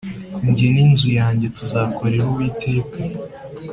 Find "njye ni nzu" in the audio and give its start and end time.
0.49-1.07